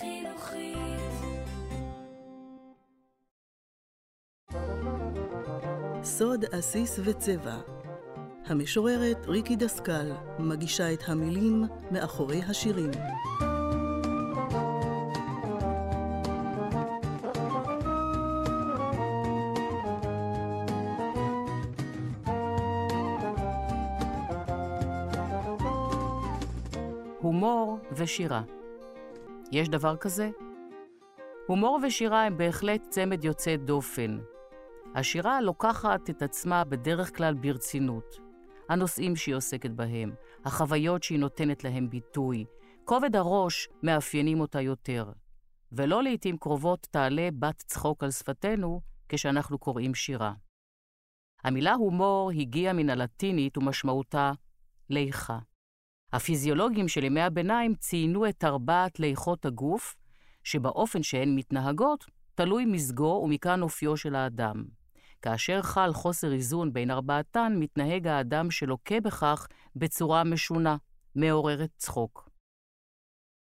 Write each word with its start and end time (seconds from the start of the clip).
חינוכית. 0.00 1.00
סוד 6.02 6.44
עסיס 6.52 7.00
וצבע 7.04 7.56
המשוררת 8.46 9.26
ריקי 9.26 9.56
דסקל 9.56 10.12
מגישה 10.38 10.92
את 10.92 11.02
המילים 11.06 11.64
מאחורי 11.90 12.42
השירים. 12.42 12.90
הומור 27.20 27.78
ושירה. 27.92 28.59
יש 29.52 29.68
דבר 29.68 29.96
כזה? 29.96 30.30
הומור 31.46 31.80
ושירה 31.86 32.24
הם 32.24 32.36
בהחלט 32.36 32.82
צמד 32.88 33.24
יוצא 33.24 33.56
דופן. 33.56 34.18
השירה 34.94 35.40
לוקחת 35.40 36.10
את 36.10 36.22
עצמה 36.22 36.64
בדרך 36.64 37.16
כלל 37.16 37.34
ברצינות. 37.34 38.18
הנושאים 38.68 39.16
שהיא 39.16 39.34
עוסקת 39.34 39.70
בהם, 39.70 40.14
החוויות 40.44 41.02
שהיא 41.02 41.18
נותנת 41.18 41.64
להם 41.64 41.90
ביטוי, 41.90 42.44
כובד 42.84 43.16
הראש 43.16 43.68
מאפיינים 43.82 44.40
אותה 44.40 44.60
יותר. 44.60 45.12
ולא 45.72 46.02
לעתים 46.02 46.36
קרובות 46.36 46.86
תעלה 46.90 47.28
בת 47.38 47.62
צחוק 47.66 48.04
על 48.04 48.10
שפתנו 48.10 48.80
כשאנחנו 49.08 49.58
קוראים 49.58 49.94
שירה. 49.94 50.32
המילה 51.44 51.74
הומור 51.74 52.30
הגיעה 52.30 52.72
מן 52.72 52.90
הלטינית 52.90 53.58
ומשמעותה 53.58 54.32
ליכה. 54.90 55.38
הפיזיולוגים 56.12 56.88
של 56.88 57.04
ימי 57.04 57.20
הביניים 57.20 57.74
ציינו 57.74 58.28
את 58.28 58.44
ארבעת 58.44 59.00
ליכות 59.00 59.46
הגוף, 59.46 59.96
שבאופן 60.44 61.02
שהן 61.02 61.34
מתנהגות 61.36 62.04
תלוי 62.34 62.64
מזגו 62.64 63.20
ומכאן 63.24 63.62
אופיו 63.62 63.96
של 63.96 64.14
האדם. 64.14 64.64
כאשר 65.22 65.62
חל 65.62 65.92
חוסר 65.92 66.32
איזון 66.32 66.72
בין 66.72 66.90
ארבעתן, 66.90 67.56
מתנהג 67.58 68.06
האדם 68.06 68.50
שלוקה 68.50 69.00
בכך 69.00 69.46
בצורה 69.76 70.24
משונה, 70.24 70.76
מעוררת 71.14 71.70
צחוק. 71.76 72.30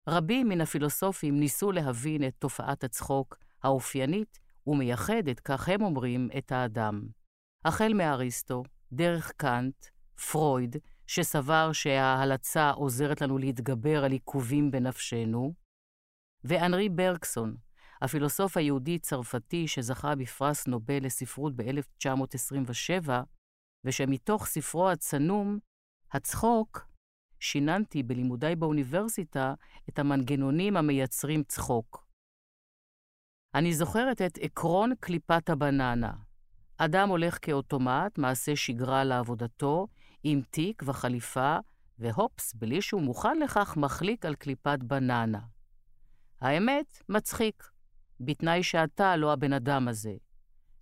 רבים 0.09 0.49
מן 0.49 0.61
הפילוסופים 0.61 1.41
ניסו 1.41 1.73
להבין 1.73 2.27
את 2.27 2.35
תופעת 2.39 2.85
הצחוק 2.85 3.37
האופיינית 3.63 4.39
ומייחדת, 4.67 5.41
כך 5.41 5.69
הם 5.69 5.83
אומרים, 5.83 6.29
את 6.39 6.53
האדם. 6.53 7.03
החל 7.65 7.93
מאריסטו, 7.95 8.63
דרך 8.93 9.33
קאנט, 9.37 9.87
פרויד, 10.31 10.77
שסבר 11.09 11.73
שההלצה 11.73 12.71
עוזרת 12.71 13.21
לנו 13.21 13.39
להתגבר 13.39 14.05
על 14.05 14.13
עיכובים 14.13 14.71
בנפשנו, 14.71 15.55
ואנרי 16.45 16.89
ברקסון, 16.89 17.57
הפילוסוף 18.03 18.57
היהודי-צרפתי 18.57 19.69
שזכה 19.69 20.15
בפרס 20.15 20.67
נובל 20.67 21.05
לספרות 21.07 21.57
ב-1927, 21.57 23.11
ושמתוך 23.85 24.47
ספרו 24.47 24.91
הצנום, 24.91 25.59
הצחוק, 26.13 26.87
שיננתי 27.41 28.03
בלימודיי 28.03 28.57
באוניברסיטה 28.57 29.55
את 29.89 29.99
המנגנונים 29.99 30.77
המייצרים 30.77 31.43
צחוק. 31.43 32.07
אני 33.55 33.75
זוכרת 33.75 34.23
את 34.23 34.39
עקרון 34.41 34.93
קליפת 35.01 35.51
הבננה. 35.51 36.13
אדם 36.79 37.09
הולך 37.09 37.39
כאוטומט, 37.43 38.19
מעשה 38.19 38.57
שגרה 38.57 39.05
לעבודתו, 39.05 39.87
עם 40.23 40.43
תיק 40.51 40.83
וחליפה, 40.87 41.57
והופס, 41.99 42.55
בלי 42.55 42.83
שהוא 42.83 43.03
מוכן 43.03 43.39
לכך, 43.39 43.77
מחליק 43.77 44.27
על 44.27 44.35
קליפת 44.35 44.79
בננה. 44.83 45.41
האמת, 46.41 47.03
מצחיק, 47.09 47.71
בתנאי 48.21 48.63
שאתה 48.63 49.17
לא 49.17 49.33
הבן 49.33 49.53
אדם 49.53 49.89
הזה, 49.89 50.15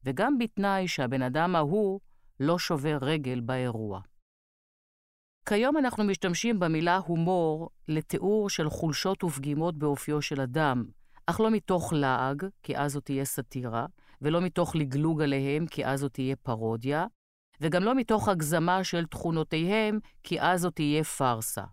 וגם 0.04 0.38
בתנאי 0.38 0.88
שהבן 0.88 1.22
אדם 1.22 1.56
ההוא 1.56 2.00
לא 2.40 2.58
שובר 2.58 2.98
רגל 3.00 3.40
באירוע. 3.40 4.00
כיום 5.48 5.76
אנחנו 5.76 6.04
משתמשים 6.04 6.60
במילה 6.60 6.96
הומור 6.96 7.70
לתיאור 7.88 8.50
של 8.50 8.70
חולשות 8.70 9.24
ופגימות 9.24 9.78
באופיו 9.78 10.22
של 10.22 10.40
אדם, 10.40 10.84
אך 11.26 11.40
לא 11.40 11.50
מתוך 11.50 11.92
לעג, 11.92 12.46
כי 12.62 12.78
אז 12.78 12.92
זאת 12.92 13.04
תהיה 13.04 13.24
סאטירה, 13.24 13.86
ולא 14.22 14.40
מתוך 14.40 14.76
לגלוג 14.76 15.22
עליהם, 15.22 15.66
כי 15.66 15.86
אז 15.86 16.00
זאת 16.00 16.12
תהיה 16.12 16.36
פרודיה, 16.36 17.06
וגם 17.60 17.82
לא 17.82 17.94
מתוך 17.94 18.28
הגזמה 18.28 18.84
של 18.84 19.06
תכונותיהם, 19.06 19.98
כי 20.22 20.40
אז 20.40 20.60
זאת 20.60 20.74
תהיה 20.74 21.04
פארסה. 21.04 21.64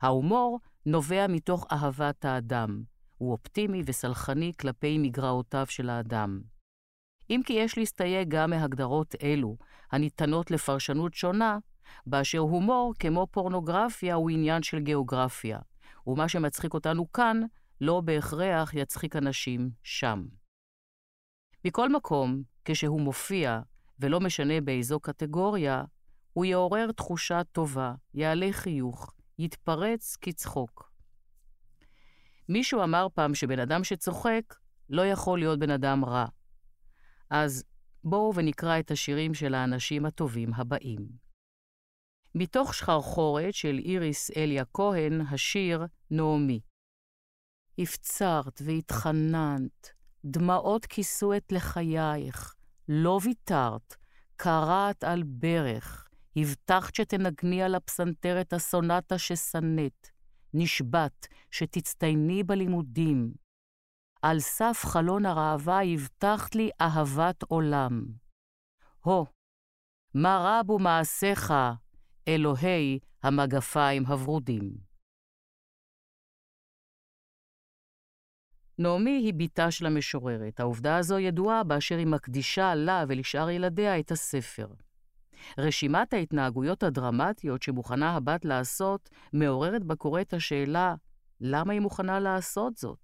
ההומור 0.00 0.58
נובע 0.86 1.26
מתוך 1.28 1.66
אהבת 1.72 2.24
האדם. 2.24 2.82
הוא 3.18 3.32
אופטימי 3.32 3.82
וסלחני 3.86 4.52
כלפי 4.60 4.98
מגרעותיו 4.98 5.66
של 5.68 5.90
האדם. 5.90 6.40
אם 7.30 7.40
כי 7.46 7.52
יש 7.52 7.78
להסתייג 7.78 8.28
גם 8.28 8.50
מהגדרות 8.50 9.14
אלו, 9.22 9.56
הניתנות 9.92 10.50
לפרשנות 10.50 11.14
שונה, 11.14 11.58
באשר 12.06 12.38
הומור, 12.38 12.94
כמו 12.98 13.26
פורנוגרפיה, 13.30 14.14
הוא 14.14 14.30
עניין 14.30 14.62
של 14.62 14.78
גיאוגרפיה, 14.78 15.58
ומה 16.06 16.28
שמצחיק 16.28 16.74
אותנו 16.74 17.12
כאן, 17.12 17.40
לא 17.80 18.00
בהכרח 18.00 18.74
יצחיק 18.74 19.16
אנשים 19.16 19.70
שם. 19.82 20.26
מכל 21.64 21.88
מקום, 21.88 22.42
כשהוא 22.64 23.00
מופיע, 23.00 23.60
ולא 24.00 24.20
משנה 24.20 24.60
באיזו 24.60 25.00
קטגוריה, 25.00 25.84
הוא 26.32 26.44
יעורר 26.44 26.92
תחושה 26.92 27.44
טובה, 27.52 27.94
יעלה 28.14 28.48
חיוך, 28.52 29.14
יתפרץ 29.38 30.16
כצחוק. 30.20 30.92
מישהו 32.48 32.82
אמר 32.82 33.06
פעם 33.14 33.34
שבן 33.34 33.58
אדם 33.58 33.84
שצוחק 33.84 34.54
לא 34.88 35.06
יכול 35.06 35.38
להיות 35.38 35.58
בן 35.58 35.70
אדם 35.70 36.04
רע. 36.04 36.26
אז 37.30 37.64
בואו 38.04 38.34
ונקרא 38.34 38.78
את 38.78 38.90
השירים 38.90 39.34
של 39.34 39.54
האנשים 39.54 40.06
הטובים 40.06 40.54
הבאים. 40.54 41.08
מתוך 42.34 42.74
שחרחורת 42.74 43.54
של 43.54 43.78
איריס 43.84 44.30
אליה 44.36 44.64
כהן, 44.64 45.20
השיר 45.20 45.86
נעמי. 46.10 46.60
הפצרת 47.78 48.62
והתחננת, 48.64 49.90
דמעות 50.24 50.86
כיסו 50.86 51.36
את 51.36 51.52
לחייך, 51.52 52.54
לא 52.92 53.18
ויתרת, 53.22 53.96
קרעת 54.36 55.04
על 55.04 55.22
ברך, 55.26 56.08
הבטחת 56.36 56.94
שתנגני 56.94 57.62
על 57.62 57.74
הפסנתר 57.74 58.40
את 58.40 58.52
הסונטה 58.52 59.18
ששנאת, 59.18 60.10
נשבעת 60.54 61.28
שתצטייני 61.50 62.42
בלימודים. 62.42 63.32
על 64.22 64.40
סף 64.40 64.82
חלון 64.84 65.26
הראווה 65.26 65.84
הבטחת 65.84 66.54
לי 66.54 66.70
אהבת 66.80 67.42
עולם. 67.42 68.04
הו, 69.00 69.26
מה 70.14 70.60
רבו 70.60 70.78
מעשיך, 70.78 71.54
אלוהי 72.28 72.98
המגפיים 73.22 74.06
הוורודים. 74.06 74.89
נעמי 78.80 79.10
היא 79.10 79.34
בתה 79.36 79.70
של 79.70 79.86
המשוררת. 79.86 80.60
העובדה 80.60 80.96
הזו 80.96 81.18
ידועה 81.18 81.64
באשר 81.64 81.96
היא 81.96 82.06
מקדישה 82.06 82.74
לה 82.74 83.04
ולשאר 83.08 83.50
ילדיה 83.50 83.98
את 83.98 84.10
הספר. 84.10 84.66
רשימת 85.58 86.12
ההתנהגויות 86.12 86.82
הדרמטיות 86.82 87.62
שמוכנה 87.62 88.16
הבת 88.16 88.44
לעשות 88.44 89.10
מעוררת 89.32 89.84
בקורא 89.84 90.20
את 90.20 90.34
השאלה 90.34 90.94
למה 91.40 91.72
היא 91.72 91.80
מוכנה 91.80 92.20
לעשות 92.20 92.76
זאת. 92.76 92.98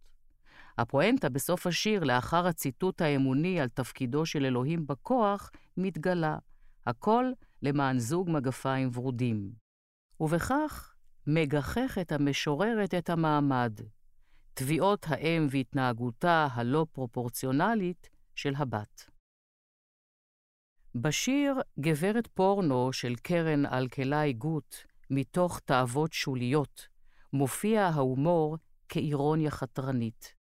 הפואנטה 0.79 1.29
בסוף 1.29 1.67
השיר, 1.67 2.05
לאחר 2.05 2.47
הציטוט 2.47 3.01
האמוני 3.03 3.61
על 3.61 3.69
תפקידו 3.69 4.27
של 4.27 4.45
אלוהים 4.45 4.87
בכוח, 4.87 5.51
מתגלה. 5.77 6.39
הכל 6.87 7.25
למען 7.63 7.99
זוג 7.99 8.31
מגפיים 8.31 8.91
ורודים. 8.95 9.51
ובכך 10.21 10.95
מגחכת 11.27 12.13
המשוררת 12.13 12.95
את 12.95 13.11
המעמד, 13.11 13.81
תביעות 14.59 15.07
האם 15.09 15.47
והתנהגותה 15.51 16.49
הלא 16.53 16.87
פרופורציונלית 16.93 18.11
של 18.35 18.53
הבת. 18.57 19.11
בשיר 20.95 21.55
גברת 21.81 22.27
פורנו 22.27 22.93
של 22.93 23.15
קרן 23.23 23.67
אלקלעי 23.67 24.33
גוט, 24.33 24.77
מתוך 25.11 25.61
תאוות 25.61 26.13
שוליות, 26.13 26.89
מופיע 27.33 27.83
ההומור 27.83 28.57
כאירוניה 28.89 29.51
חתרנית. 29.51 30.35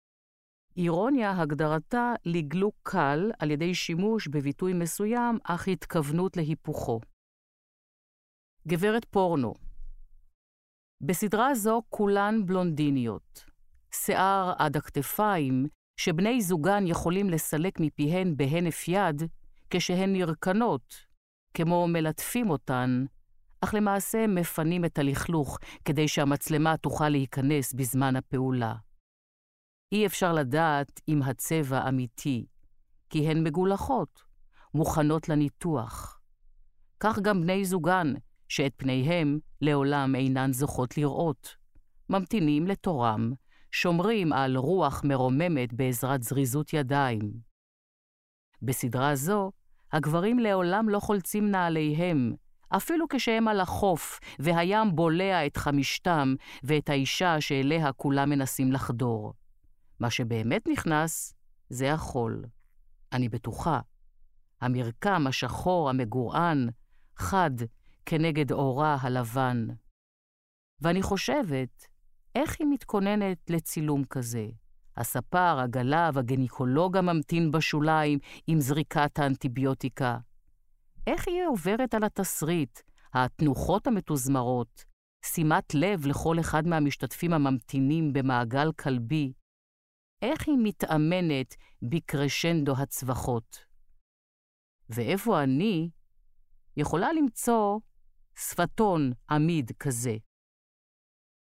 אירוניה 0.77 1.41
הגדרתה 1.41 2.13
לגלוק 2.25 2.75
קל 2.83 3.31
על 3.39 3.51
ידי 3.51 3.75
שימוש 3.75 4.27
בביטוי 4.27 4.73
מסוים, 4.73 5.37
אך 5.43 5.67
התכוונות 5.67 6.37
להיפוכו. 6.37 6.99
גברת 8.67 9.05
פורנו 9.05 9.53
בסדרה 11.01 11.55
זו 11.55 11.81
כולן 11.89 12.45
בלונדיניות. 12.45 13.54
שיער 13.95 14.53
עד 14.57 14.77
הכתפיים, 14.77 15.67
שבני 15.97 16.41
זוגן 16.41 16.87
יכולים 16.87 17.29
לסלק 17.29 17.79
מפיהן 17.79 18.37
בהנף 18.37 18.87
יד 18.87 19.23
כשהן 19.69 20.13
נרקנות, 20.13 20.95
כמו 21.53 21.87
מלטפים 21.87 22.49
אותן, 22.49 23.05
אך 23.61 23.73
למעשה 23.73 24.27
מפנים 24.27 24.85
את 24.85 24.99
הלכלוך 24.99 25.57
כדי 25.85 26.07
שהמצלמה 26.07 26.77
תוכל 26.77 27.09
להיכנס 27.09 27.73
בזמן 27.73 28.15
הפעולה. 28.15 28.75
אי 29.91 30.05
אפשר 30.05 30.33
לדעת 30.33 31.01
אם 31.07 31.21
הצבע 31.23 31.89
אמיתי, 31.89 32.45
כי 33.09 33.27
הן 33.27 33.43
מגולחות, 33.43 34.23
מוכנות 34.73 35.29
לניתוח. 35.29 36.19
כך 36.99 37.19
גם 37.19 37.41
בני 37.41 37.65
זוגן, 37.65 38.13
שאת 38.49 38.73
פניהם 38.75 39.39
לעולם 39.61 40.15
אינן 40.15 40.53
זוכות 40.53 40.97
לראות. 40.97 41.55
ממתינים 42.09 42.67
לתורם, 42.67 43.33
שומרים 43.75 44.33
על 44.33 44.57
רוח 44.57 45.01
מרוממת 45.03 45.73
בעזרת 45.73 46.23
זריזות 46.23 46.73
ידיים. 46.73 47.31
בסדרה 48.61 49.15
זו, 49.15 49.51
הגברים 49.91 50.39
לעולם 50.39 50.89
לא 50.89 50.99
חולצים 50.99 51.51
נעליהם, 51.51 52.33
אפילו 52.69 53.05
כשהם 53.09 53.47
על 53.47 53.59
החוף, 53.59 54.19
והים 54.39 54.95
בולע 54.95 55.45
את 55.45 55.57
חמישתם 55.57 56.35
ואת 56.63 56.89
האישה 56.89 57.41
שאליה 57.41 57.93
כולם 57.93 58.29
מנסים 58.29 58.71
לחדור. 58.71 59.33
מה 59.99 60.09
שבאמת 60.09 60.67
נכנס 60.67 61.33
זה 61.69 61.93
החול. 61.93 62.45
אני 63.11 63.29
בטוחה. 63.29 63.79
המרקם 64.61 65.27
השחור 65.27 65.89
המגורען, 65.89 66.69
חד 67.17 67.51
כנגד 68.05 68.51
אורה 68.51 68.97
הלבן. 69.01 69.67
ואני 70.81 71.01
חושבת, 71.01 71.94
איך 72.35 72.55
היא 72.59 72.67
מתכוננת 72.69 73.49
לצילום 73.49 74.03
כזה? 74.03 74.47
הספר, 74.97 75.59
הגלב, 75.59 76.17
הגניקולוג 76.17 76.97
הממתין 76.97 77.51
בשוליים 77.51 78.19
עם 78.47 78.59
זריקת 78.59 79.19
האנטיביוטיקה. 79.19 80.17
איך 81.07 81.27
היא 81.27 81.45
עוברת 81.47 81.93
על 81.93 82.03
התסריט, 82.03 82.79
התנוחות 83.13 83.87
המתוזמרות, 83.87 84.85
שימת 85.25 85.73
לב 85.73 86.05
לכל 86.05 86.39
אחד 86.39 86.67
מהמשתתפים 86.67 87.33
הממתינים 87.33 88.13
במעגל 88.13 88.71
כלבי, 88.71 89.33
איך 90.21 90.47
היא 90.47 90.57
מתאמנת 90.63 91.55
בקרשנדו 91.81 92.73
הצווחות. 92.77 93.65
ואיפה 94.89 95.43
אני 95.43 95.89
יכולה 96.77 97.13
למצוא 97.13 97.79
שפתון 98.35 99.11
עמיד 99.29 99.71
כזה. 99.79 100.17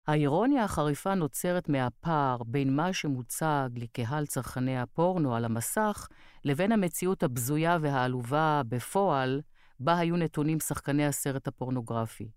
האירוניה 0.07 0.65
החריפה 0.65 1.15
נוצרת 1.15 1.69
מהפער 1.69 2.43
בין 2.47 2.77
מה 2.77 2.93
שמוצג 2.93 3.69
לקהל 3.77 4.27
צרכני 4.27 4.79
הפורנו 4.79 5.35
על 5.37 5.45
המסך 5.45 6.09
לבין 6.45 6.73
המציאות 6.73 7.23
הבזויה 7.23 7.79
והעלובה 7.81 8.63
בפועל, 8.69 9.41
בה 9.81 9.99
היו 9.99 10.17
נתונים 10.17 10.61
שחקני 10.61 11.07
הסרט 11.07 11.49
הפורנוגרפי. 11.49 12.31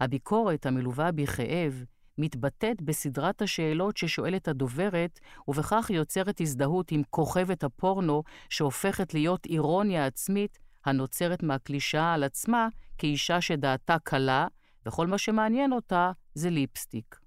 הביקורת 0.00 0.66
המלווה 0.66 1.12
בכאב 1.12 1.84
מתבטאת 2.18 2.82
בסדרת 2.82 3.42
השאלות 3.42 3.96
ששואלת 3.96 4.48
הדוברת, 4.48 5.20
ובכך 5.48 5.90
יוצרת 5.90 6.40
הזדהות 6.40 6.92
עם 6.92 7.02
כוכבת 7.10 7.64
הפורנו, 7.64 8.22
שהופכת 8.50 9.14
להיות 9.14 9.46
אירוניה 9.46 10.06
עצמית 10.06 10.58
הנוצרת 10.84 11.42
מהקלישאה 11.42 12.14
על 12.14 12.24
עצמה 12.24 12.68
כאישה 12.98 13.40
שדעתה 13.40 13.96
קלה, 14.04 14.46
וכל 14.86 15.06
מה 15.06 15.18
שמעניין 15.18 15.72
אותה 15.72 16.12
זה 16.34 16.50
ליפסטיק. 16.50 17.20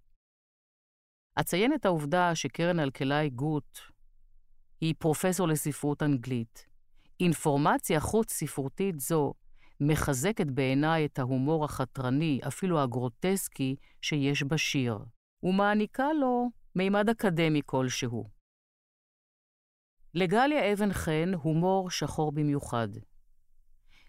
אציין 1.39 1.73
את 1.73 1.85
העובדה 1.85 2.35
שקרן 2.35 2.79
אלקלעי 2.79 3.29
גוט 3.29 3.79
היא 4.81 4.95
פרופסור 4.99 5.47
לספרות 5.47 6.03
אנגלית. 6.03 6.65
אינפורמציה 7.19 7.99
חוץ-ספרותית 7.99 8.99
זו 8.99 9.33
מחזקת 9.81 10.47
בעיניי 10.47 11.05
את 11.05 11.19
ההומור 11.19 11.65
החתרני, 11.65 12.39
אפילו 12.47 12.81
הגרוטסקי, 12.81 13.75
שיש 14.01 14.43
בשיר, 14.43 14.97
ומעניקה 15.43 16.13
לו 16.13 16.49
מימד 16.75 17.09
אקדמי 17.09 17.61
כלשהו. 17.65 18.29
לגליה 20.13 20.73
אבן 20.73 20.93
חן 20.93 21.31
הומור 21.33 21.89
שחור 21.89 22.31
במיוחד. 22.31 22.87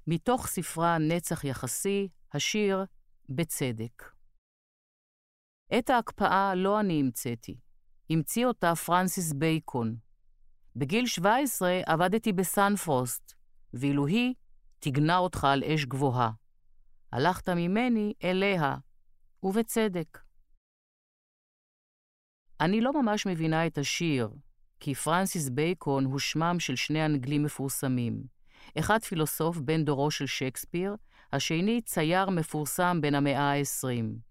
מתוך 0.07 0.47
ספרה 0.47 0.99
נצח 0.99 1.45
יחסי, 1.45 2.09
השיר 2.33 2.85
בצדק. 3.29 4.13
את 5.79 5.91
ההקפאה 5.91 6.55
לא 6.55 6.81
אני 6.81 7.01
המצאתי, 7.01 7.61
המציא 8.11 8.47
אותה 8.47 8.75
פרנסיס 8.75 9.33
בייקון. 9.33 9.97
בגיל 10.77 11.07
17 11.07 11.81
עבדתי 11.87 12.33
בסנפרוסט, 12.33 13.35
ואילו 13.75 14.07
היא 14.07 14.35
טיגנה 14.79 15.19
אותך 15.19 15.45
על 15.45 15.65
אש 15.65 15.85
גבוהה. 15.85 16.31
הלכת 17.13 17.49
ממני 17.49 18.13
אליה, 18.25 18.77
ובצדק. 19.43 20.19
אני 22.61 22.81
לא 22.81 23.03
ממש 23.03 23.27
מבינה 23.27 23.67
את 23.67 23.79
השיר, 23.79 24.31
כי 24.81 24.95
פרנסיס 24.95 25.49
בייקון 25.49 26.05
הוא 26.05 26.19
שמם 26.19 26.57
של 26.61 26.77
שני 26.77 27.07
אנגלים 27.07 27.43
מפורסמים. 27.43 28.23
אחד 28.79 29.03
פילוסוף 29.03 29.59
בן 29.59 29.85
דורו 29.85 30.11
של 30.11 30.27
שייקספיר, 30.27 30.97
השני 31.33 31.83
צייר 31.83 32.31
מפורסם 32.31 32.99
בן 33.01 33.15
המאה 33.15 33.53
ה-20. 33.53 34.29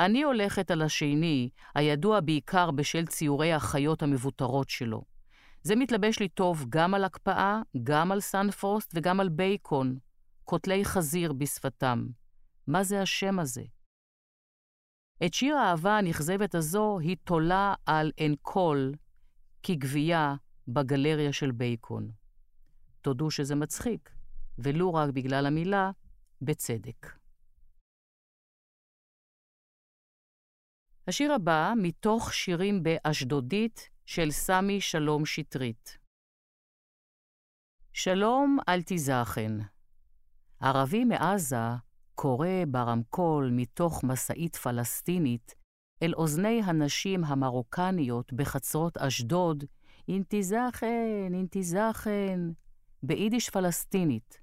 אני 0.00 0.22
הולכת 0.22 0.70
על 0.70 0.82
השני, 0.82 1.50
הידוע 1.74 2.20
בעיקר 2.20 2.70
בשל 2.70 3.06
ציורי 3.06 3.52
החיות 3.52 4.02
המבוטרות 4.02 4.68
שלו. 4.70 5.02
זה 5.62 5.76
מתלבש 5.76 6.18
לי 6.18 6.28
טוב 6.28 6.66
גם 6.68 6.94
על 6.94 7.04
הקפאה, 7.04 7.62
גם 7.82 8.12
על 8.12 8.20
סנפרוסט 8.20 8.92
וגם 8.94 9.20
על 9.20 9.28
בייקון, 9.28 9.98
קותלי 10.44 10.84
חזיר 10.84 11.32
בשפתם. 11.32 12.06
מה 12.66 12.82
זה 12.84 13.02
השם 13.02 13.38
הזה? 13.38 13.62
את 15.26 15.34
שיר 15.34 15.56
האהבה 15.56 15.98
הנכזבת 15.98 16.54
הזו 16.54 16.98
היא 16.98 17.16
תולה 17.24 17.74
על 17.86 18.12
אנקול 18.26 18.94
כגבייה 19.62 20.34
בגלריה 20.68 21.32
של 21.32 21.50
בייקון. 21.50 22.10
תודו 23.00 23.30
שזה 23.30 23.54
מצחיק, 23.54 24.10
ולו 24.58 24.94
רק 24.94 25.10
בגלל 25.10 25.46
המילה 25.46 25.90
בצדק. 26.42 27.06
השיר 31.08 31.32
הבא, 31.32 31.72
מתוך 31.76 32.34
שירים 32.34 32.82
באשדודית 32.82 33.90
של 34.06 34.30
סמי 34.30 34.80
שלום 34.80 35.26
שטרית. 35.26 35.98
שלום 37.92 38.58
אל 38.68 38.82
תיזכן. 38.82 39.52
ערבי 40.60 41.04
מעזה 41.04 41.56
קורא 42.14 42.48
ברמקול 42.68 43.50
מתוך 43.52 44.04
משאית 44.04 44.56
פלסטינית 44.56 45.54
אל 46.02 46.14
אוזני 46.14 46.60
הנשים 46.64 47.24
המרוקניות 47.24 48.32
בחצרות 48.32 48.96
אשדוד, 48.96 49.64
אינתיזכן, 50.08 51.30
אינתיזכן, 51.34 52.40
ביידיש 53.02 53.50
פלסטינית, 53.50 54.40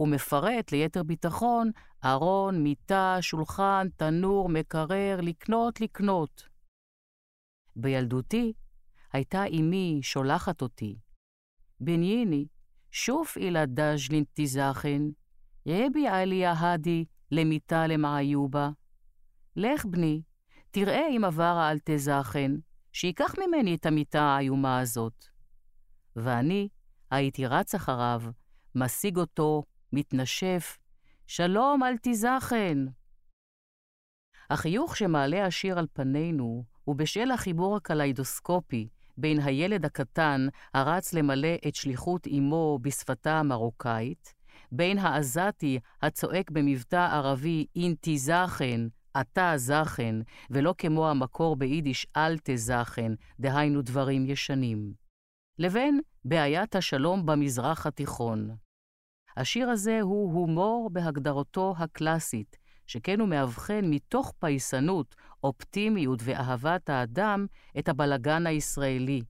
ומפרט 0.00 0.72
ליתר 0.72 1.02
ביטחון 1.02 1.70
ארון, 2.04 2.62
מיטה, 2.62 3.16
שולחן, 3.20 3.88
תנור, 3.96 4.48
מקרר, 4.48 5.20
לקנות, 5.22 5.80
לקנות. 5.80 6.48
בילדותי 7.76 8.52
הייתה 9.12 9.44
אמי 9.44 9.98
שולחת 10.02 10.62
אותי. 10.62 10.98
בנייני, 11.80 12.46
שוף 12.90 13.36
אילה 13.36 13.66
דז'לין 13.66 14.24
תיזכן, 14.32 15.02
יבי 15.66 16.08
עליה 16.08 16.52
הדי 16.52 17.04
למיטה 17.30 17.86
למעיובה. 17.86 18.70
לך 19.56 19.86
בני, 19.86 20.22
תראה 20.70 21.08
אם 21.16 21.24
עברה 21.24 21.70
אל 21.70 21.78
תזכן, 21.84 22.52
שייקח 22.92 23.34
ממני 23.38 23.74
את 23.74 23.86
המיטה 23.86 24.22
האיומה 24.22 24.80
הזאת. 24.80 25.24
ואני 26.16 26.68
הייתי 27.10 27.46
רץ 27.46 27.74
אחריו, 27.74 28.22
משיג 28.74 29.16
אותו, 29.16 29.62
מתנשף, 29.98 30.78
שלום, 31.26 31.82
אל 31.82 31.96
תיזכן. 31.96 32.78
החיוך 34.50 34.96
שמעלה 34.96 35.46
השיר 35.46 35.78
על 35.78 35.86
פנינו 35.92 36.64
הוא 36.84 36.96
בשל 36.96 37.30
החיבור 37.30 37.76
הקליידוסקופי 37.76 38.88
בין 39.16 39.40
הילד 39.40 39.84
הקטן 39.84 40.46
הרץ 40.74 41.12
למלא 41.12 41.54
את 41.68 41.74
שליחות 41.74 42.26
אמו 42.26 42.78
בשפתה 42.82 43.38
המרוקאית, 43.38 44.34
בין 44.72 44.98
העזתי 44.98 45.78
הצועק 46.02 46.50
במבטא 46.50 47.08
ערבי 47.12 47.66
אינתי 47.76 48.18
זכן, 48.18 48.80
אתה 49.20 49.52
זכן, 49.56 50.16
ולא 50.50 50.74
כמו 50.78 51.08
המקור 51.10 51.56
ביידיש 51.56 52.06
אל 52.16 52.36
תזכן, 52.44 53.12
דהיינו 53.40 53.82
דברים 53.82 54.26
ישנים. 54.26 54.92
לבין 55.58 56.00
בעיית 56.24 56.76
השלום 56.76 57.26
במזרח 57.26 57.86
התיכון. 57.86 58.65
השיר 59.36 59.70
הזה 59.70 60.00
הוא 60.00 60.32
הומור 60.32 60.90
בהגדרתו 60.92 61.74
הקלאסית, 61.78 62.56
שכן 62.86 63.20
הוא 63.20 63.28
מאבחן 63.28 63.80
מתוך 63.84 64.32
פייסנות, 64.38 65.14
אופטימיות 65.44 66.20
ואהבת 66.22 66.90
האדם 66.90 67.46
את 67.78 67.88
הבלגן 67.88 68.46
הישראלי, 68.46 69.20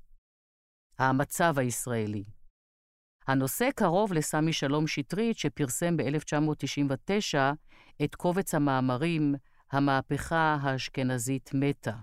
המצב 0.99 1.59
הישראלי. 1.59 2.25
הנושא 3.27 3.69
קרוב 3.77 4.13
לסמי 4.13 4.53
שלום 4.53 4.87
שטרית, 4.87 5.39
שפרסם 5.39 5.97
ב-1999 5.97 7.39
את 8.05 8.15
קובץ 8.15 8.55
המאמרים 8.55 9.35
"המהפכה 9.73 10.57
האשכנזית 10.61 11.51
מתה", 11.55 11.97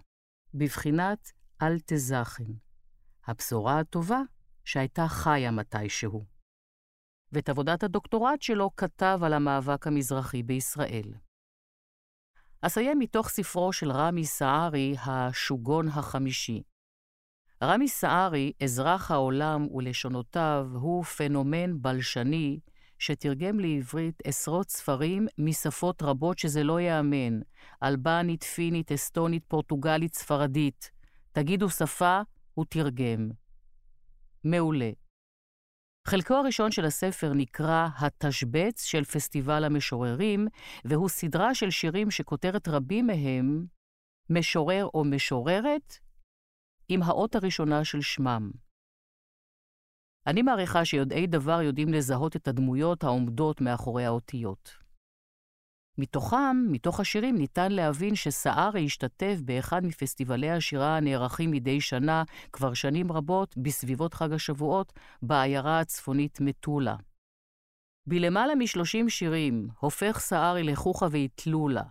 בבחינת 0.53 1.31
אל 1.61 1.77
תזכן. 1.85 2.51
הבשורה 3.27 3.79
הטובה 3.79 4.21
שהייתה 4.65 5.07
חיה 5.07 5.51
מתישהו. 5.51 6.32
ואת 7.33 7.49
עבודת 7.49 7.83
הדוקטורט 7.83 8.41
שלו 8.41 8.75
כתב 8.77 9.19
על 9.23 9.33
המאבק 9.33 9.87
המזרחי 9.87 10.43
בישראל. 10.43 11.13
אסיים 12.61 12.99
מתוך 12.99 13.29
ספרו 13.29 13.73
של 13.73 13.91
רמי 13.91 14.25
סערי, 14.25 14.95
השוגון 15.05 15.87
החמישי. 15.87 16.63
רמי 17.63 17.87
סערי, 17.87 18.51
אזרח 18.63 19.11
העולם 19.11 19.67
ולשונותיו, 19.71 20.67
הוא 20.73 21.03
פנומן 21.03 21.81
בלשני 21.81 22.59
שתרגם 22.99 23.59
לעברית 23.59 24.21
עשרות 24.23 24.69
ספרים 24.69 25.27
משפות 25.37 26.01
רבות 26.01 26.39
שזה 26.39 26.63
לא 26.63 26.79
ייאמן, 26.79 27.39
אלבנית, 27.83 28.43
פינית, 28.43 28.91
אסטונית, 28.91 29.43
פורטוגלית, 29.47 30.15
ספרדית. 30.15 30.91
תגידו 31.31 31.69
שפה, 31.69 32.21
הוא 32.53 32.65
תרגם. 32.69 33.29
מעולה. 34.43 35.02
חלקו 36.07 36.33
הראשון 36.33 36.71
של 36.71 36.85
הספר 36.85 37.33
נקרא 37.33 37.87
התשבץ 37.97 38.83
של 38.83 39.03
פסטיבל 39.03 39.63
המשוררים, 39.63 40.47
והוא 40.85 41.09
סדרה 41.09 41.55
של 41.55 41.69
שירים 41.69 42.11
שכותרת 42.11 42.67
רבים 42.67 43.07
מהם 43.07 43.65
משורר 44.29 44.87
או 44.93 45.03
משוררת 45.03 45.97
עם 46.89 47.03
האות 47.03 47.35
הראשונה 47.35 47.85
של 47.85 48.01
שמם. 48.01 48.51
אני 50.27 50.41
מעריכה 50.41 50.85
שיודעי 50.85 51.27
דבר 51.27 51.61
יודעים 51.61 51.93
לזהות 51.93 52.35
את 52.35 52.47
הדמויות 52.47 53.03
העומדות 53.03 53.61
מאחורי 53.61 54.05
האותיות. 54.05 54.82
מתוכם, 55.97 56.57
מתוך 56.71 56.99
השירים, 56.99 57.37
ניתן 57.37 57.71
להבין 57.71 58.15
שסערי 58.15 58.85
השתתף 58.85 59.37
באחד 59.45 59.85
מפסטיבלי 59.85 60.51
השירה 60.51 60.97
הנערכים 60.97 61.51
מדי 61.51 61.81
שנה, 61.81 62.23
כבר 62.51 62.73
שנים 62.73 63.11
רבות, 63.11 63.57
בסביבות 63.57 64.13
חג 64.13 64.33
השבועות, 64.33 64.93
בעיירה 65.21 65.79
הצפונית 65.79 66.37
מטולה. 66.41 66.95
בלמעלה 68.07 68.55
משלושים 68.55 69.09
שירים 69.09 69.67
הופך 69.79 70.19
סערי 70.19 70.63
לחוכא 70.63 71.07
ואטלולה. 71.11 71.83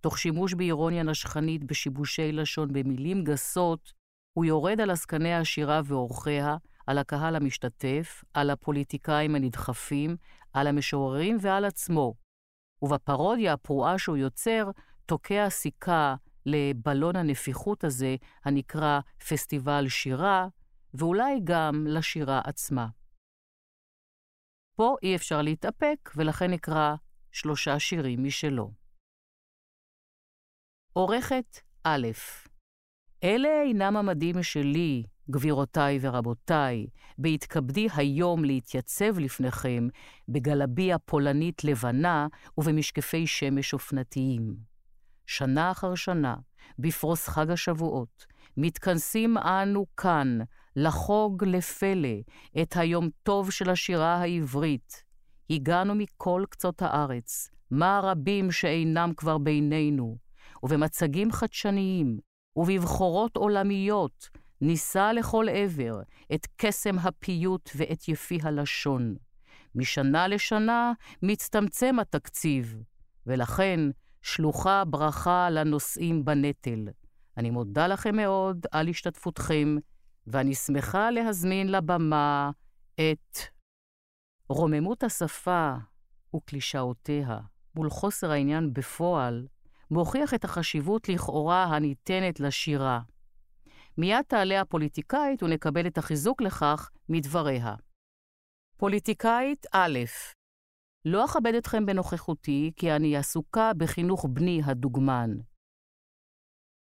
תוך 0.00 0.18
שימוש 0.18 0.54
באירוניה 0.54 1.02
נשכנית, 1.02 1.64
בשיבושי 1.64 2.32
לשון, 2.32 2.72
במילים 2.72 3.24
גסות, 3.24 3.92
הוא 4.32 4.44
יורד 4.44 4.80
על 4.80 4.90
עסקני 4.90 5.34
השירה 5.34 5.80
ואורחיה, 5.84 6.56
על 6.86 6.98
הקהל 6.98 7.36
המשתתף, 7.36 8.24
על 8.34 8.50
הפוליטיקאים 8.50 9.34
הנדחפים, 9.34 10.16
על 10.52 10.66
המשוררים 10.66 11.36
ועל 11.40 11.64
עצמו. 11.64 12.23
ובפרודיה 12.84 13.52
הפרועה 13.52 13.98
שהוא 13.98 14.16
יוצר, 14.16 14.70
תוקע 15.06 15.50
סיכה 15.50 16.14
לבלון 16.46 17.16
הנפיחות 17.16 17.84
הזה, 17.84 18.16
הנקרא 18.44 19.00
פסטיבל 19.28 19.88
שירה, 19.88 20.48
ואולי 20.94 21.40
גם 21.44 21.86
לשירה 21.86 22.40
עצמה. 22.44 22.86
פה 24.76 24.96
אי 25.02 25.16
אפשר 25.16 25.42
להתאפק, 25.42 26.10
ולכן 26.16 26.50
נקרא 26.50 26.94
שלושה 27.32 27.78
שירים 27.78 28.24
משלו. 28.24 28.72
עורכת 30.92 31.60
א', 31.84 32.08
אלה 33.24 33.62
אינם 33.62 33.96
המדים 33.96 34.42
שלי, 34.42 35.02
גבירותיי 35.30 35.98
ורבותיי, 36.00 36.86
בהתכבדי 37.18 37.88
היום 37.96 38.44
להתייצב 38.44 39.18
לפניכם 39.18 39.88
בגלביה 40.28 40.98
פולנית 40.98 41.64
לבנה 41.64 42.26
ובמשקפי 42.58 43.26
שמש 43.26 43.72
אופנתיים. 43.72 44.54
שנה 45.26 45.70
אחר 45.70 45.94
שנה, 45.94 46.36
בפרוס 46.78 47.28
חג 47.28 47.50
השבועות, 47.50 48.26
מתכנסים 48.56 49.38
אנו 49.38 49.86
כאן 49.96 50.38
לחוג 50.76 51.44
לפלא 51.44 52.18
את 52.62 52.76
היום 52.76 53.08
טוב 53.22 53.50
של 53.50 53.70
השירה 53.70 54.14
העברית. 54.14 55.04
הגענו 55.50 55.94
מכל 55.94 56.44
קצות 56.50 56.82
הארץ, 56.82 57.50
מה 57.70 58.00
רבים 58.02 58.52
שאינם 58.52 59.12
כבר 59.16 59.38
בינינו, 59.38 60.16
ובמצגים 60.62 61.32
חדשניים, 61.32 62.18
ובבחורות 62.56 63.36
עולמיות, 63.36 64.28
נישא 64.60 65.12
לכל 65.14 65.46
עבר 65.52 66.00
את 66.34 66.46
קסם 66.56 66.98
הפיוט 66.98 67.70
ואת 67.76 68.08
יפי 68.08 68.38
הלשון. 68.42 69.14
משנה 69.74 70.28
לשנה 70.28 70.92
מצטמצם 71.22 71.98
התקציב, 71.98 72.82
ולכן 73.26 73.80
שלוחה 74.22 74.84
ברכה 74.84 75.50
לנושאים 75.50 76.24
בנטל. 76.24 76.88
אני 77.36 77.50
מודה 77.50 77.86
לכם 77.86 78.16
מאוד 78.16 78.66
על 78.70 78.88
השתתפותכם, 78.88 79.76
ואני 80.26 80.54
שמחה 80.54 81.10
להזמין 81.10 81.72
לבמה 81.72 82.50
את 82.94 83.38
רוממות 84.48 85.04
השפה 85.04 85.74
וקלישאותיה 86.36 87.38
מול 87.74 87.90
חוסר 87.90 88.30
העניין 88.30 88.72
בפועל, 88.72 89.46
מוכיח 89.90 90.34
את 90.34 90.44
החשיבות 90.44 91.08
לכאורה 91.08 91.64
הניתנת 91.64 92.40
לשירה. 92.40 93.00
מיד 93.98 94.22
תעלה 94.28 94.60
הפוליטיקאית 94.60 95.42
ונקבל 95.42 95.86
את 95.86 95.98
החיזוק 95.98 96.42
לכך 96.42 96.90
מדבריה. 97.08 97.74
פוליטיקאית 98.76 99.66
א', 99.72 99.98
לא 101.04 101.24
אכבד 101.24 101.54
אתכם 101.54 101.86
בנוכחותי, 101.86 102.72
כי 102.76 102.92
אני 102.92 103.16
עסוקה 103.16 103.70
בחינוך 103.76 104.26
בני 104.28 104.60
הדוגמן. 104.64 105.30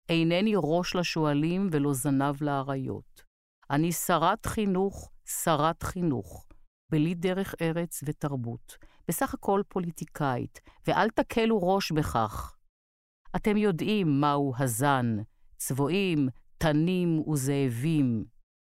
אינני 0.09 0.53
ראש 0.57 0.95
לשועלים 0.95 1.69
ולא 1.73 1.93
זנב 1.93 2.43
לאריות. 2.43 3.25
אני 3.71 3.93
שרת 3.93 4.47
חינוך, 4.47 5.11
שרת 5.45 5.83
חינוך, 5.83 6.47
בלי 6.91 7.15
דרך 7.15 7.55
ארץ 7.61 8.01
ותרבות. 8.07 8.77
בסך 9.09 9.35
הכל 9.35 9.63
פוליטיקאית, 9.69 10.61
ואל 10.87 11.11
תקלו 11.11 11.59
ראש 11.63 11.93
בכך. 11.93 12.57
אתם 13.37 13.57
יודעים 13.57 14.21
מהו 14.21 14.53
הזן, 14.59 15.17
צבועים, 15.57 16.29
תנים 16.65 17.29
וזאבים, 17.29 18.25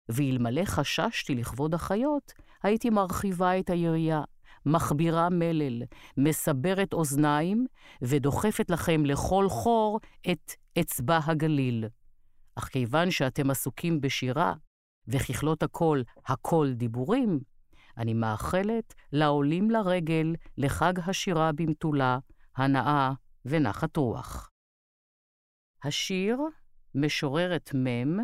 ואלמלא 0.09 0.65
חששתי 0.65 1.35
לכבוד 1.35 1.73
החיות, 1.73 2.33
הייתי 2.63 2.89
מרחיבה 2.89 3.59
את 3.59 3.69
היריעה, 3.69 4.23
מחבירה 4.65 5.29
מלל, 5.29 5.83
מסברת 6.17 6.93
אוזניים, 6.93 7.65
ודוחפת 8.01 8.69
לכם 8.69 9.05
לכל 9.05 9.45
חור 9.49 9.99
את 10.31 10.51
אצבע 10.79 11.19
הגליל. 11.25 11.85
אך 12.55 12.67
כיוון 12.67 13.11
שאתם 13.11 13.49
עסוקים 13.49 14.01
בשירה, 14.01 14.53
וככלות 15.07 15.63
הכל, 15.63 16.01
הכל 16.25 16.73
דיבורים, 16.73 17.39
אני 17.97 18.13
מאחלת 18.13 18.93
לעולים 19.11 19.71
לרגל 19.71 20.35
לחג 20.57 20.93
השירה 21.05 21.51
במתולה, 21.51 22.17
הנאה 22.57 23.11
ונחת 23.45 23.97
רוח. 23.97 24.49
השיר 25.83 26.37
משוררת 26.95 27.75
מ' 27.75 28.19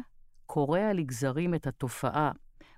קורע 0.45 0.93
לגזרים 0.93 1.55
את 1.55 1.67
התופעה 1.67 2.31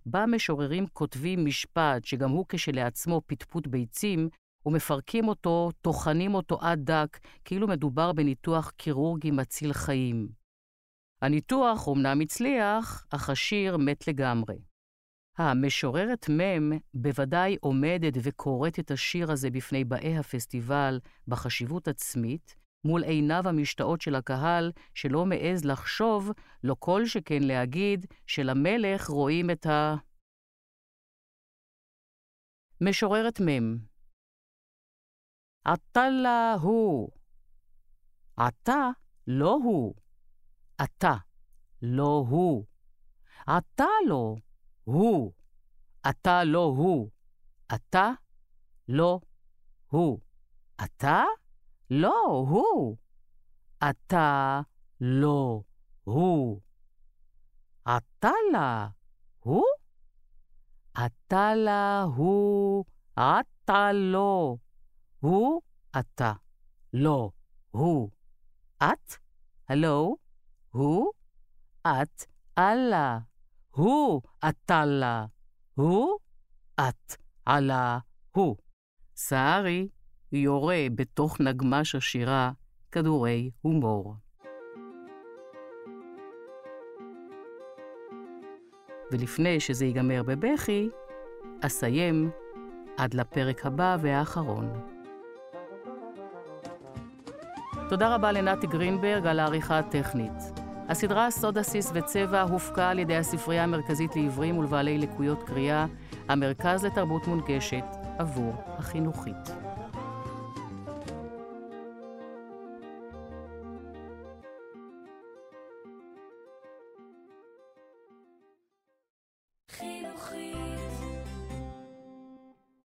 בה 0.05 0.25
משוררים 0.25 0.87
כותבים 0.87 1.45
משפט 1.45 2.05
שגם 2.05 2.29
הוא 2.29 2.45
כשלעצמו 2.49 3.21
פטפוט 3.25 3.67
ביצים, 3.67 4.29
ומפרקים 4.65 5.27
אותו, 5.27 5.69
טוחנים 5.81 6.33
אותו 6.33 6.57
עד 6.61 6.79
דק, 6.83 7.19
כאילו 7.45 7.67
מדובר 7.67 8.11
בניתוח 8.11 8.71
קירורגי 8.77 9.31
מציל 9.31 9.73
חיים. 9.73 10.29
הניתוח 11.21 11.87
אומנם 11.87 12.21
הצליח, 12.21 13.05
אך 13.09 13.29
השיר 13.29 13.77
מת 13.77 14.07
לגמרי. 14.07 14.55
המשוררת 15.37 16.29
מ' 16.29 16.71
בוודאי 16.93 17.57
עומדת 17.61 18.13
וקוראת 18.23 18.79
את 18.79 18.91
השיר 18.91 19.31
הזה 19.31 19.49
בפני 19.49 19.83
באי 19.83 20.17
הפסטיבל 20.17 20.99
בחשיבות 21.27 21.87
עצמית, 21.87 22.55
מול 22.85 23.03
עיניו 23.03 23.43
המשתאות 23.45 24.01
של 24.01 24.15
הקהל, 24.15 24.71
שלא 24.93 25.25
מעז 25.25 25.65
לחשוב, 25.65 26.31
לא 26.63 26.75
כל 26.79 27.05
שכן 27.05 27.43
להגיד, 27.43 28.05
שלמלך 28.27 29.07
רואים 29.07 29.49
את 29.49 29.65
ה... 29.65 29.95
משוררת 32.81 33.41
מ' 33.41 33.93
אתה 35.73 36.09
לה 36.09 36.53
הוא. 36.61 37.11
אתה 38.47 38.89
לא 39.27 39.59
הוא. 39.63 39.95
אתה 40.83 41.15
לא 41.81 42.25
הוא. 42.29 42.65
אתה 43.57 43.85
לא 44.07 44.35
הוא. 44.83 45.33
אתה 46.09 46.43
לא 46.43 46.73
הוא. 46.77 47.09
אתה 47.75 48.11
לא 48.87 49.19
הוא. 49.89 50.19
אתה 50.83 51.23
לא, 51.89 52.45
הוא. 52.49 52.97
אתה 53.89 54.61
לא 55.01 55.61
הוא. 56.03 56.61
אתה 57.83 58.31
לה 58.51 58.87
הוא? 59.39 59.63
אתה 61.05 61.55
לה 61.55 62.03
הוא, 62.15 62.85
אתה 63.17 63.91
לא. 63.93 64.57
הוא, 65.19 65.61
אתה. 65.99 66.33
לא, 66.93 67.31
הוא. 67.71 68.09
את? 68.77 69.17
הלו? 69.69 70.17
הוא? 70.71 71.11
את 71.81 72.25
אללה. 72.57 73.19
הוא 73.71 74.21
עטלה. 74.41 75.25
הוא 75.73 76.17
את 76.79 77.15
עלה 77.45 77.99
הוא. 78.31 78.57
סערי 79.15 79.87
יורה 80.37 80.85
בתוך 80.95 81.41
נגמש 81.41 81.95
השירה 81.95 82.51
כדורי 82.91 83.49
הומור. 83.61 84.15
ולפני 89.11 89.59
שזה 89.59 89.85
ייגמר 89.85 90.23
בבכי, 90.23 90.89
אסיים 91.61 92.29
עד 92.97 93.13
לפרק 93.13 93.65
הבא 93.65 93.97
והאחרון. 94.01 94.69
תודה 97.89 98.15
רבה 98.15 98.31
לנתי 98.31 98.67
גרינברג 98.67 99.27
על 99.27 99.39
העריכה 99.39 99.79
הטכנית. 99.79 100.63
הסדרה 100.89 101.31
סוד 101.31 101.57
עסיס 101.57 101.91
וצבע 101.93 102.41
הופקה 102.41 102.89
על 102.89 102.99
ידי 102.99 103.15
הספרייה 103.15 103.63
המרכזית 103.63 104.15
לעיוורים 104.15 104.57
ולבעלי 104.57 104.97
לקויות 104.97 105.43
קריאה, 105.43 105.85
המרכז 106.27 106.85
לתרבות 106.85 107.27
מונגשת 107.27 107.85
עבור 108.17 108.53
החינוכית. 108.67 109.62